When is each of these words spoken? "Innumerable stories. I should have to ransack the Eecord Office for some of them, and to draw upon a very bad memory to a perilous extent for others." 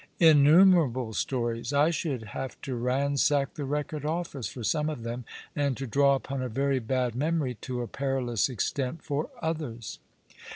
"Innumerable 0.19 1.13
stories. 1.13 1.71
I 1.73 1.91
should 1.91 2.23
have 2.33 2.59
to 2.63 2.73
ransack 2.73 3.53
the 3.53 3.61
Eecord 3.67 4.03
Office 4.03 4.47
for 4.49 4.63
some 4.63 4.89
of 4.89 5.03
them, 5.03 5.25
and 5.55 5.77
to 5.77 5.85
draw 5.85 6.15
upon 6.15 6.41
a 6.41 6.49
very 6.49 6.79
bad 6.79 7.13
memory 7.13 7.53
to 7.61 7.83
a 7.83 7.87
perilous 7.87 8.49
extent 8.49 9.03
for 9.03 9.29
others." 9.43 9.99